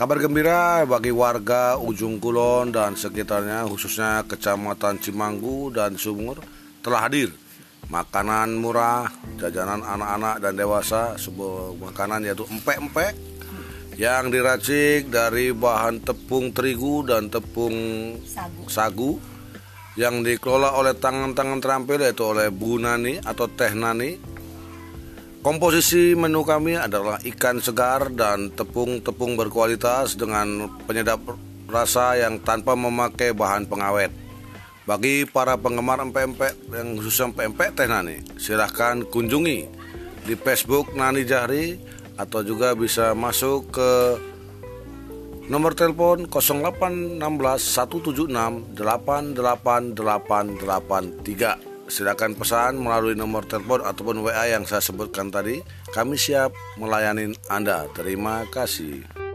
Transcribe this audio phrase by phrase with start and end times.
[0.00, 6.40] Kabar gembira bagi warga Ujung Kulon dan sekitarnya khususnya Kecamatan Cimanggu dan Sumur
[6.80, 7.28] telah hadir
[7.92, 13.12] makanan murah, jajanan anak-anak dan dewasa, sebuah makanan yaitu empek-empek
[14.00, 17.76] yang diracik dari bahan tepung terigu dan tepung
[18.24, 18.64] sagu.
[18.72, 19.12] sagu
[20.00, 24.29] yang dikelola oleh tangan-tangan terampil yaitu oleh Bu Nani atau Teh Nani.
[25.40, 31.16] Komposisi menu kami adalah ikan segar dan tepung-tepung berkualitas dengan penyedap
[31.64, 34.12] rasa yang tanpa memakai bahan pengawet.
[34.84, 39.64] Bagi para penggemar empek-empek yang khusus empek-empek Teh Nani, silahkan kunjungi
[40.28, 41.80] di Facebook Nani Jahri
[42.20, 44.20] atau juga bisa masuk ke
[45.50, 51.69] Nomor telepon 0816 176 88883.
[51.90, 55.58] Silakan pesan melalui nomor telepon ataupun WA yang saya sebutkan tadi.
[55.90, 57.90] Kami siap melayani Anda.
[57.90, 59.29] Terima kasih.